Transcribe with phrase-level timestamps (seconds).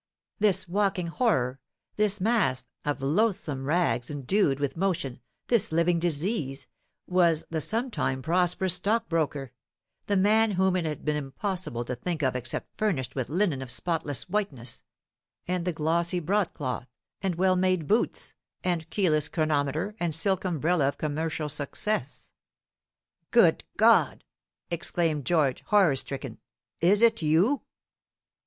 [0.39, 1.59] This walking horror,
[1.95, 6.65] this mass of loathsome rags endued with motion, this living disease,
[7.05, 9.51] was the sometime prosperous stockbroker,
[10.07, 13.69] the man whom it had been impossible to think of except furnished with linen of
[13.69, 14.81] spotless whiteness,
[15.47, 16.87] and the glossy broad cloth,
[17.21, 18.33] and well made boots,
[18.63, 22.31] and keyless chronometer, and silk umbrella of commercial success.
[23.29, 24.23] "Good God!"
[24.71, 26.39] exclaimed George, horror stricken,
[26.79, 27.61] "is it you?"